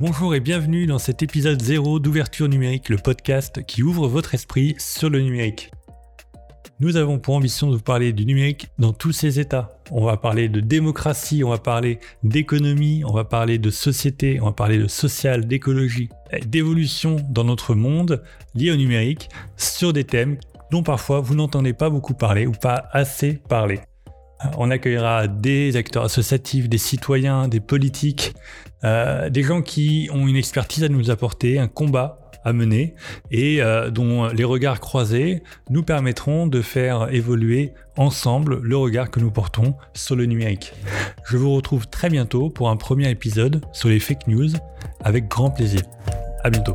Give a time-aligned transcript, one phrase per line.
[0.00, 4.74] Bonjour et bienvenue dans cet épisode 0 d'ouverture numérique, le podcast qui ouvre votre esprit
[4.78, 5.72] sur le numérique.
[6.80, 9.78] Nous avons pour ambition de vous parler du numérique dans tous ses états.
[9.90, 14.46] On va parler de démocratie, on va parler d'économie, on va parler de société, on
[14.46, 16.08] va parler de social, d'écologie,
[16.46, 18.22] d'évolution dans notre monde
[18.54, 19.28] lié au numérique
[19.58, 20.38] sur des thèmes
[20.70, 23.80] dont parfois vous n'entendez pas beaucoup parler ou pas assez parler.
[24.56, 28.32] On accueillera des acteurs associatifs, des citoyens, des politiques,
[28.84, 32.94] euh, des gens qui ont une expertise à nous apporter, un combat à mener
[33.30, 39.20] et euh, dont les regards croisés nous permettront de faire évoluer ensemble le regard que
[39.20, 40.72] nous portons sur le numérique.
[41.26, 44.50] Je vous retrouve très bientôt pour un premier épisode sur les fake news
[45.04, 45.82] avec grand plaisir.
[46.42, 46.74] À bientôt.